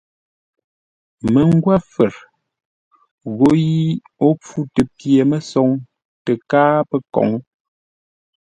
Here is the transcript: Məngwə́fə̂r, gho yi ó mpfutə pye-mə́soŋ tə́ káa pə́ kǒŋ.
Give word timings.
Məngwə́fə̂r, 1.33 2.13
gho 3.35 3.49
yi 3.65 3.77
ó 4.25 4.27
mpfutə 4.35 4.81
pye-mə́soŋ 4.97 5.69
tə́ 6.25 6.35
káa 6.49 6.77
pə́ 6.89 6.99
kǒŋ. 7.13 7.29